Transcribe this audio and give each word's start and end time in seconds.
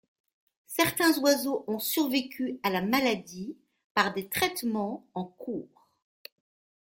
Certains 0.65 1.15
oiseaux 1.19 1.63
ont 1.67 1.77
survécu 1.77 2.59
à 2.63 2.71
la 2.71 2.81
maladie 2.81 3.55
par 3.93 4.15
des 4.15 4.27
traitements 4.27 5.05
en 5.13 5.25
cours. 5.25 5.89